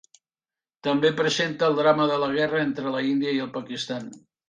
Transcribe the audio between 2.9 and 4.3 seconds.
la India i el Pakistan.